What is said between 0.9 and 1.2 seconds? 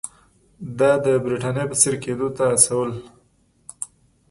د